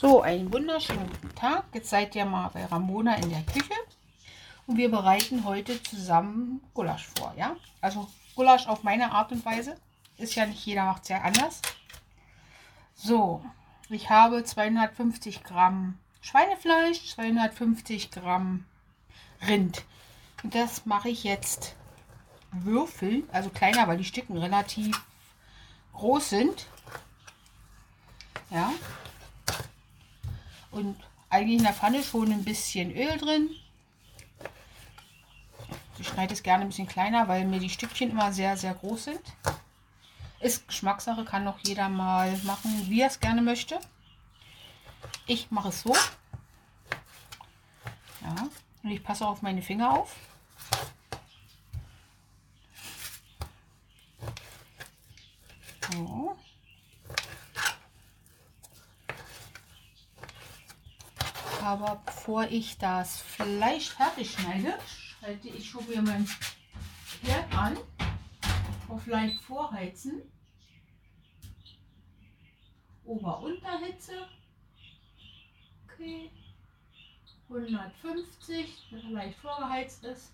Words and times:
So, 0.00 0.22
einen 0.22 0.50
wunderschönen 0.50 1.10
Tag. 1.34 1.64
Jetzt 1.74 1.90
seid 1.90 2.14
ihr 2.14 2.24
mal 2.24 2.48
bei 2.54 2.64
Ramona 2.64 3.16
in 3.16 3.28
der 3.28 3.42
Küche. 3.42 3.74
Und 4.66 4.78
wir 4.78 4.90
bereiten 4.90 5.44
heute 5.44 5.82
zusammen 5.82 6.62
Gulasch 6.72 7.06
vor, 7.18 7.34
ja? 7.36 7.54
Also 7.82 8.08
Gulasch 8.34 8.66
auf 8.66 8.82
meine 8.82 9.12
Art 9.12 9.30
und 9.30 9.44
Weise. 9.44 9.76
Ist 10.16 10.36
ja 10.36 10.46
nicht 10.46 10.64
jeder 10.64 10.86
macht 10.86 11.02
es 11.02 11.10
ja 11.10 11.20
anders. 11.20 11.60
So, 12.94 13.44
ich 13.90 14.08
habe 14.08 14.42
250 14.42 15.44
Gramm 15.44 15.98
Schweinefleisch, 16.22 17.10
250 17.10 18.10
Gramm 18.10 18.64
Rind. 19.46 19.84
Und 20.42 20.54
das 20.54 20.86
mache 20.86 21.10
ich 21.10 21.24
jetzt 21.24 21.76
Würfel, 22.52 23.24
also 23.32 23.50
kleiner, 23.50 23.86
weil 23.86 23.98
die 23.98 24.04
Stücken 24.04 24.38
relativ 24.38 24.98
groß 25.92 26.30
sind. 26.30 26.68
Ja, 28.48 28.72
und 30.70 30.96
eigentlich 31.28 31.58
in 31.58 31.64
der 31.64 31.74
Pfanne 31.74 32.02
schon 32.02 32.32
ein 32.32 32.44
bisschen 32.44 32.90
Öl 32.90 33.18
drin. 33.18 33.50
Ich 35.98 36.08
schneide 36.08 36.32
es 36.32 36.42
gerne 36.42 36.64
ein 36.64 36.68
bisschen 36.68 36.88
kleiner, 36.88 37.28
weil 37.28 37.44
mir 37.44 37.60
die 37.60 37.70
Stückchen 37.70 38.10
immer 38.10 38.32
sehr, 38.32 38.56
sehr 38.56 38.74
groß 38.74 39.04
sind. 39.04 39.20
Ist 40.40 40.66
Geschmackssache, 40.66 41.24
kann 41.24 41.44
noch 41.44 41.58
jeder 41.62 41.88
mal 41.88 42.36
machen, 42.44 42.86
wie 42.88 43.02
er 43.02 43.08
es 43.08 43.20
gerne 43.20 43.42
möchte. 43.42 43.78
Ich 45.26 45.50
mache 45.50 45.68
es 45.68 45.82
so. 45.82 45.94
Ja, 48.22 48.48
und 48.82 48.90
ich 48.90 49.02
passe 49.02 49.26
auf 49.26 49.42
meine 49.42 49.62
Finger 49.62 49.92
auf. 49.92 50.16
So. 55.92 56.36
Aber 61.70 62.02
bevor 62.04 62.48
ich 62.48 62.78
das 62.78 63.20
Fleisch 63.20 63.90
fertig 63.90 64.32
schneide, 64.32 64.76
schalte 65.20 65.48
ich 65.50 65.70
schon 65.70 65.88
wieder 65.88 66.02
mein 66.02 66.28
Herd 67.22 67.54
an. 67.56 67.76
Auf 68.88 69.06
leicht 69.06 69.40
vorheizen. 69.42 70.20
Ober-Unterhitze. 73.04 74.14
Okay. 75.84 76.32
150, 77.48 78.88
dass 78.90 79.04
er 79.04 79.10
leicht 79.10 79.38
vorgeheizt 79.38 80.02
ist. 80.02 80.32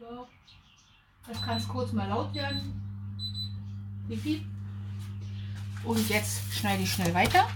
So. 0.00 0.26
Das 1.28 1.40
kann 1.40 1.58
es 1.58 1.68
kurz 1.68 1.92
mal 1.92 2.08
laut 2.08 2.34
werden. 2.34 2.82
Wie 4.08 4.16
viel? 4.16 4.44
Und 5.84 6.08
jetzt 6.08 6.52
schneide 6.52 6.82
ich 6.82 6.92
schnell 6.92 7.14
weiter. 7.14 7.48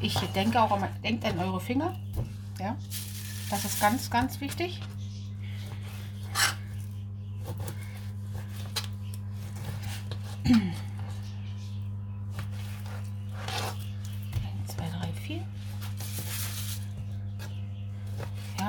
Ich 0.00 0.14
denke 0.34 0.60
auch, 0.60 0.78
denkt 1.02 1.24
an 1.24 1.38
eure 1.38 1.60
Finger. 1.60 1.94
Ja, 2.58 2.76
das 3.50 3.64
ist 3.64 3.80
ganz, 3.80 4.10
ganz 4.10 4.40
wichtig. 4.40 4.80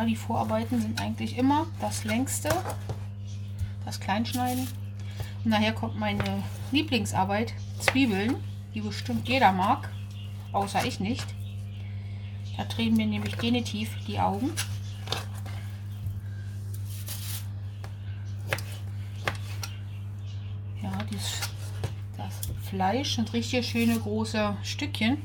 die 0.06 0.16
Vorarbeiten 0.16 0.82
sind 0.82 1.00
eigentlich 1.00 1.38
immer 1.38 1.68
das 1.80 2.04
längste, 2.04 2.50
das 3.86 4.00
Kleinschneiden. 4.00 4.68
Und 5.44 5.52
nachher 5.52 5.74
kommt 5.74 6.00
meine 6.00 6.44
Lieblingsarbeit, 6.72 7.54
Zwiebeln, 7.80 8.36
die 8.74 8.82
bestimmt 8.82 9.28
jeder 9.28 9.52
mag 9.52 9.91
außer 10.52 10.86
ich 10.86 11.00
nicht. 11.00 11.26
Da 12.58 12.66
drehen 12.66 12.96
mir 12.96 13.08
nämlich 13.08 13.38
genitiv 13.38 13.90
die 14.08 14.20
Augen. 14.20 14.52
Ja, 20.82 20.92
dies, 21.12 21.42
das 22.18 22.34
Fleisch 22.70 23.16
sind 23.16 23.34
richtig 23.34 23.68
schöne 23.68 24.00
große 24.00 24.56
Stückchen, 24.64 25.18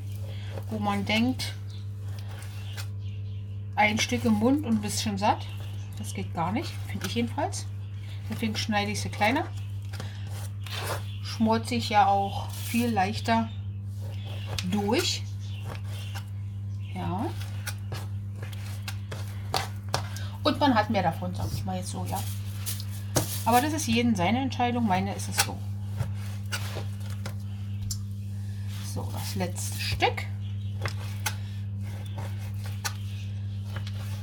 wo 0.70 0.78
man 0.78 1.04
denkt, 1.04 1.54
ein 3.74 3.98
Stück 3.98 4.24
im 4.24 4.34
Mund 4.34 4.64
und 4.64 4.76
ein 4.76 4.80
bisschen 4.80 5.18
satt. 5.18 5.46
Das 5.98 6.14
geht 6.14 6.32
gar 6.34 6.52
nicht, 6.52 6.72
finde 6.88 7.06
ich 7.06 7.14
jedenfalls. 7.14 7.66
Deswegen 8.30 8.56
schneide 8.56 8.90
ich 8.90 9.00
sie 9.00 9.08
kleiner. 9.08 9.46
Schmort 11.22 11.68
sich 11.68 11.90
ja 11.90 12.06
auch 12.06 12.50
viel 12.50 12.88
leichter 12.88 13.48
durch. 14.64 15.22
Ja. 16.94 17.26
Und 20.42 20.60
man 20.60 20.74
hat 20.74 20.90
mehr 20.90 21.02
davon, 21.02 21.34
sag 21.34 21.46
ich 21.52 21.64
mal 21.64 21.76
jetzt 21.76 21.90
so, 21.90 22.06
ja. 22.08 22.18
Aber 23.44 23.60
das 23.60 23.72
ist 23.72 23.86
jeden 23.86 24.14
seine 24.14 24.40
Entscheidung. 24.40 24.86
Meine 24.86 25.14
ist 25.14 25.28
es 25.28 25.36
so. 25.44 25.56
So, 28.94 29.08
das 29.12 29.34
letzte 29.36 29.78
Stück. 29.78 30.26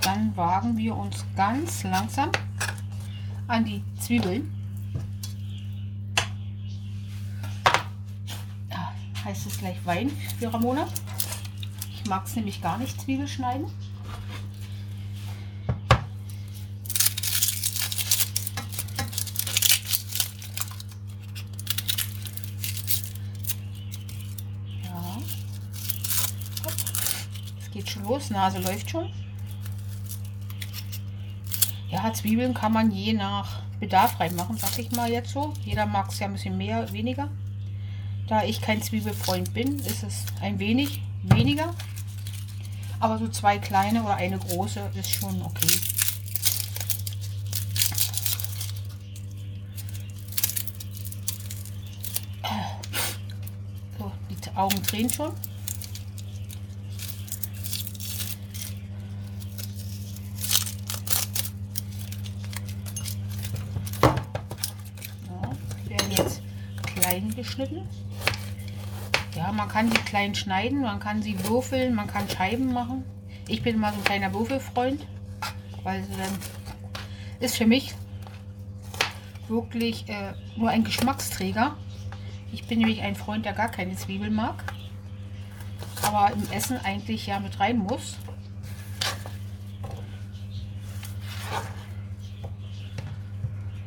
Dann 0.02 0.36
wagen 0.36 0.78
wir 0.78 0.96
uns 0.96 1.26
ganz 1.36 1.84
langsam 1.84 2.32
an 3.48 3.64
die 3.64 3.84
Zwiebeln. 4.00 4.63
Heißt 9.34 9.48
es 9.48 9.58
gleich 9.58 9.84
Wein 9.84 10.12
für 10.38 10.54
Ramona. 10.54 10.88
Ich 11.92 12.06
mag 12.08 12.28
es 12.28 12.36
nämlich 12.36 12.62
gar 12.62 12.78
nicht 12.78 13.02
Zwiebel 13.02 13.28
schneiden. 13.28 13.66
Ja. 24.84 25.18
Es 27.60 27.72
geht 27.72 27.90
schon 27.90 28.04
los, 28.04 28.30
Nase 28.30 28.60
läuft 28.60 28.92
schon. 28.92 29.12
Ja, 31.90 32.14
Zwiebeln 32.14 32.54
kann 32.54 32.72
man 32.72 32.92
je 32.92 33.14
nach 33.14 33.64
Bedarf 33.80 34.20
reinmachen, 34.20 34.58
sag 34.58 34.78
ich 34.78 34.92
mal 34.92 35.10
jetzt 35.10 35.32
so. 35.32 35.56
Jeder 35.66 35.88
mag 35.88 36.10
es 36.10 36.20
ja 36.20 36.28
ein 36.28 36.34
bisschen 36.34 36.56
mehr, 36.56 36.92
weniger. 36.94 37.30
Da 38.34 38.44
ich 38.44 38.62
kein 38.62 38.82
Zwiebelfreund 38.82 39.54
bin, 39.54 39.78
ist 39.78 40.02
es 40.02 40.26
ein 40.42 40.58
wenig 40.58 41.04
weniger. 41.22 41.76
Aber 43.00 43.20
so 43.20 43.28
zwei 43.28 43.60
kleine 43.60 44.02
oder 44.02 44.16
eine 44.16 44.40
große 44.40 44.90
ist 44.96 45.12
schon 45.12 45.40
okay. 45.44 45.68
So, 54.00 54.12
die 54.32 54.58
Augen 54.58 54.82
drehen 54.82 55.12
schon. 55.12 55.32
Ja, 65.30 65.52
werden 65.88 66.12
jetzt 66.14 66.42
klein 66.96 67.23
geschnitten. 67.36 67.88
Ja, 69.36 69.52
man 69.52 69.68
kann 69.68 69.90
sie 69.90 69.98
klein 69.98 70.36
schneiden, 70.36 70.82
man 70.82 71.00
kann 71.00 71.22
sie 71.22 71.44
würfeln, 71.48 71.96
man 71.96 72.08
kann 72.08 72.30
Scheiben 72.30 72.72
machen. 72.72 73.04
Ich 73.48 73.64
bin 73.64 73.80
mal 73.80 73.92
so 73.92 73.98
ein 73.98 74.04
kleiner 74.04 74.34
Würfelfreund, 74.34 75.06
weil 75.84 76.04
sie 76.04 76.12
dann 76.12 76.38
ist 77.40 77.58
für 77.58 77.66
mich 77.66 77.96
wirklich 79.48 80.08
äh, 80.08 80.34
nur 80.56 80.70
ein 80.70 80.84
Geschmacksträger. 80.84 81.76
Ich 82.52 82.68
bin 82.68 82.80
nämlich 82.80 83.02
ein 83.02 83.16
Freund, 83.16 83.46
der 83.46 83.54
gar 83.54 83.70
keine 83.70 83.96
Zwiebeln 83.96 84.34
mag, 84.34 84.64
aber 86.04 86.32
im 86.34 86.52
Essen 86.52 86.78
eigentlich 86.84 87.26
ja 87.26 87.40
mit 87.40 87.60
rein 87.60 87.80
muss. 87.80 88.18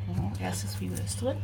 Ja, 0.09 0.47
erste 0.47 0.67
Zwiebel 0.67 0.99
ist 0.99 1.23
drin. 1.23 1.37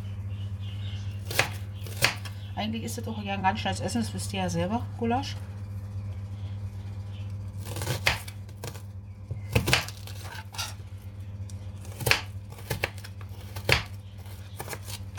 Eigentlich 2.54 2.82
ist 2.82 2.98
das 2.98 3.08
auch 3.08 3.22
ja 3.22 3.34
ein 3.34 3.42
ganz 3.42 3.60
schnelles 3.60 3.80
Essen, 3.80 4.02
das 4.02 4.12
wisst 4.12 4.32
ihr 4.32 4.40
ja 4.40 4.50
selber, 4.50 4.84
Gulasch. 4.98 5.36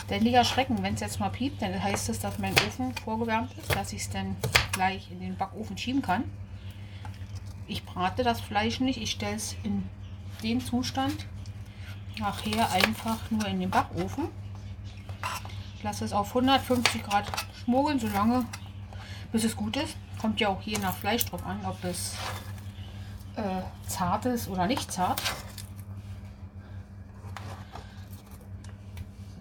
Ständiger 0.04 0.44
Schrecken, 0.44 0.80
wenn 0.82 0.94
es 0.94 1.00
jetzt 1.00 1.18
mal 1.18 1.30
piept, 1.30 1.60
dann 1.60 1.82
heißt 1.82 2.08
es, 2.08 2.20
dass 2.20 2.38
mein 2.38 2.52
Ofen 2.52 2.94
vorgewärmt 2.94 3.52
ist, 3.58 3.74
dass 3.74 3.92
ich 3.92 4.02
es 4.02 4.10
dann 4.10 4.36
gleich 4.70 5.10
in 5.10 5.18
den 5.18 5.36
Backofen 5.36 5.76
schieben 5.76 6.02
kann. 6.02 6.24
Ich 7.66 7.84
brate 7.84 8.22
das 8.22 8.40
Fleisch 8.40 8.78
nicht, 8.78 9.00
ich 9.00 9.10
stelle 9.10 9.34
es 9.34 9.56
in 9.64 9.82
den 10.42 10.60
Zustand 10.60 11.26
nachher 12.18 12.70
einfach 12.70 13.28
nur 13.30 13.46
in 13.46 13.58
den 13.58 13.70
Backofen 13.70 14.28
lasse 15.84 16.04
es 16.04 16.12
auf 16.12 16.28
150 16.28 17.04
Grad 17.04 17.26
schmogeln, 17.62 18.00
solange 18.00 18.44
bis 19.30 19.44
es 19.44 19.54
gut 19.54 19.76
ist. 19.76 19.96
Kommt 20.20 20.40
ja 20.40 20.48
auch 20.48 20.60
je 20.62 20.78
nach 20.78 20.96
Fleisch 20.96 21.24
drauf 21.26 21.44
an, 21.46 21.60
ob 21.64 21.82
es 21.84 22.14
äh, 23.36 23.62
zart 23.86 24.24
ist 24.26 24.48
oder 24.48 24.66
nicht 24.66 24.90
zart. 24.90 25.20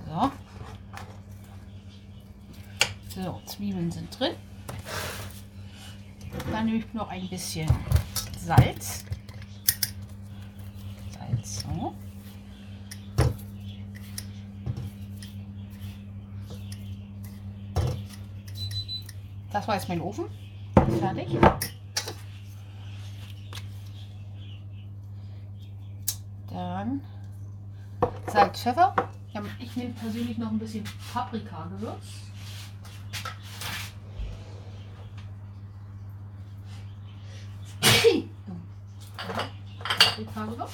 So. 0.06 0.32
So, 3.16 3.42
Zwiebeln 3.46 3.92
sind 3.92 4.20
drin. 4.20 4.36
Dann 6.52 6.66
nehme 6.66 6.80
ich 6.80 6.94
noch 6.94 7.10
ein 7.10 7.30
bisschen. 7.30 7.70
Salz, 8.38 9.06
so. 11.44 11.94
Das 19.54 19.68
war 19.68 19.76
jetzt 19.76 19.88
mein 19.88 20.02
Ofen. 20.02 20.26
Fertig. 21.00 21.38
Dann 26.50 27.02
Salz, 28.28 28.62
Pfeffer. 28.64 28.96
Ich 29.60 29.76
nehme 29.76 29.94
persönlich 29.94 30.40
noch 30.40 30.50
ein 30.50 30.58
bisschen 30.58 30.84
Paprika-Gewürz. 31.14 32.04
Paprika-Gewürz. 40.00 40.72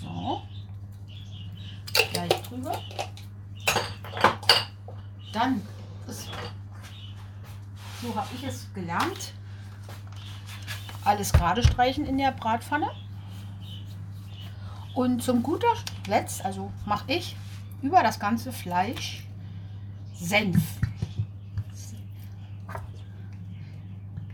So. 0.00 0.42
Gleich 2.12 2.36
drüber. 2.56 2.80
Dann 5.32 5.62
ist, 6.06 6.28
so 8.02 8.14
habe 8.14 8.28
ich 8.34 8.44
es 8.44 8.72
gelernt, 8.74 9.34
alles 11.04 11.32
gerade 11.32 11.62
streichen 11.62 12.06
in 12.06 12.18
der 12.18 12.32
Bratpfanne. 12.32 12.90
Und 14.94 15.22
zum 15.22 15.42
guter 15.42 15.72
Letzt, 16.06 16.44
also 16.44 16.72
mache 16.86 17.12
ich 17.12 17.36
über 17.82 18.02
das 18.02 18.18
ganze 18.18 18.50
Fleisch 18.50 19.26
Senf. 20.14 20.62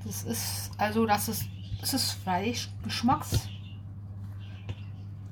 Das 0.04 0.22
ist 0.22 0.70
also, 0.78 1.04
das 1.04 1.28
ist, 1.28 1.46
das 1.80 1.94
ist 1.94 2.12
Fleisch 2.12 2.68
Geschmacks. 2.84 3.48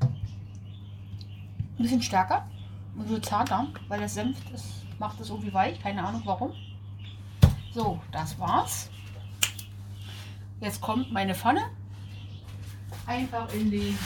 Ein 0.01 1.83
bisschen 1.83 2.03
stärker 2.03 2.49
und 3.01 3.09
so 3.09 3.19
zarter, 3.19 3.67
weil 3.89 4.01
das 4.01 4.15
Senf 4.15 4.37
das 4.53 4.63
macht 4.99 5.19
es 5.21 5.31
irgendwie 5.31 5.53
weich, 5.53 5.81
keine 5.81 6.05
Ahnung 6.05 6.23
warum. 6.27 6.53
So, 7.73 7.99
das 8.13 8.39
war's. 8.39 8.91
Jetzt 10.61 10.81
kommt 10.83 11.11
meine 11.11 11.35
Pfanne 11.35 11.63
einfach 13.07 13.53
in 13.55 13.71
den 13.71 13.99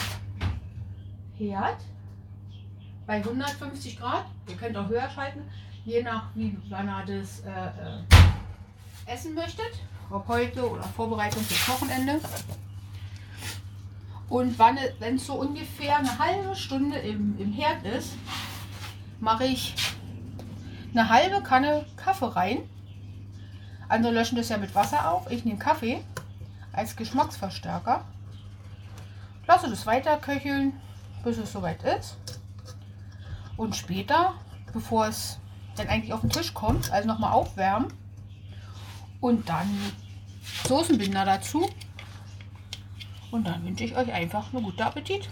Herd 1.37 1.79
bei 3.07 3.17
150 3.17 3.99
Grad. 3.99 4.27
Ihr 4.49 4.57
könnt 4.57 4.77
auch 4.77 4.89
höher 4.89 5.11
schalten, 5.11 5.43
je 5.85 6.03
nach 6.03 6.29
wie 6.35 6.57
wann 6.69 6.89
ihr 6.89 7.19
das 7.19 7.41
äh, 7.41 7.51
äh, 7.51 9.13
essen 9.13 9.35
möchtet. 9.35 9.73
Ob 10.11 10.29
heute 10.29 10.71
oder 10.71 10.85
Vorbereitung 10.85 11.43
fürs 11.43 11.69
Wochenende. 11.69 12.21
Und 14.29 14.57
wenn 14.59 15.17
es 15.17 15.27
so 15.27 15.35
ungefähr 15.35 15.99
eine 15.99 16.19
halbe 16.19 16.55
Stunde 16.55 16.99
im, 16.99 17.37
im 17.39 17.53
Herd 17.53 17.85
ist, 17.85 18.17
mache 19.21 19.45
ich 19.45 19.75
eine 20.93 21.09
halbe 21.09 21.43
Kanne 21.43 21.87
Kaffee 21.97 22.35
rein. 22.35 22.59
Andere 23.89 24.13
löschen 24.13 24.37
das 24.37 24.49
ja 24.49 24.59
mit 24.59 24.75
Wasser 24.75 25.11
auf. 25.11 25.31
Ich 25.31 25.45
nehme 25.45 25.59
Kaffee 25.59 26.03
als 26.73 26.97
Geschmacksverstärker. 26.97 28.05
Lasse 29.47 29.69
das 29.69 29.87
weiter 29.87 30.17
köcheln, 30.17 30.73
bis 31.23 31.39
es 31.39 31.53
soweit 31.53 31.83
ist. 31.83 32.17
Und 33.57 33.77
später, 33.77 34.35
bevor 34.73 35.07
es 35.07 35.39
dann 35.77 35.89
eigentlich 35.89 36.13
auf 36.13 36.21
den 36.21 36.31
Tisch 36.31 36.55
kommt, 36.55 36.91
also 36.91 37.07
nochmal 37.07 37.33
aufwärmen. 37.33 37.93
Und 39.21 39.49
dann 39.49 39.69
Soßenbinder 40.67 41.25
dazu. 41.25 41.69
Und 43.31 43.47
dann 43.47 43.65
wünsche 43.65 43.85
ich 43.85 43.97
euch 43.97 44.13
einfach 44.13 44.53
einen 44.53 44.63
guten 44.63 44.83
Appetit. 44.83 45.29